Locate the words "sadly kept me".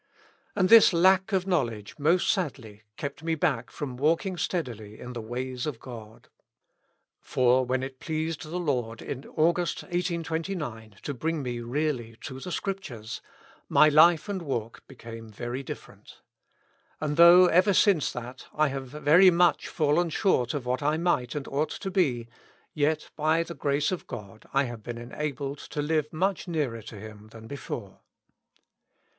2.31-3.35